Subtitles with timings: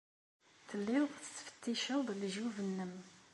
[0.67, 2.93] Telliḍ tettfetticeḍ lejyub-nnem.